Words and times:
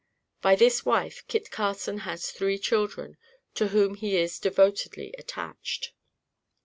By 0.41 0.55
this 0.55 0.83
wife 0.83 1.23
Kit 1.27 1.51
Carson 1.51 1.99
has 1.99 2.31
three 2.31 2.57
children, 2.57 3.17
to 3.53 3.67
whom 3.67 3.93
he 3.93 4.17
is 4.17 4.39
devotedly 4.39 5.13
attached. 5.19 5.93